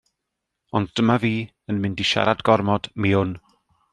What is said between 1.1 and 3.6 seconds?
fi yn mynd i siarad gormod, mi wn.